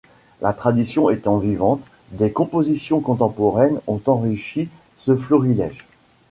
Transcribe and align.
La 0.41 0.51
tradition 0.53 1.11
étant 1.11 1.37
vivante, 1.37 1.83
des 2.11 2.31
compositions 2.31 3.01
contemporaines 3.01 3.79
ont 3.85 4.01
enrichi 4.07 4.67
ce 4.95 5.15
florilège. 5.15 5.85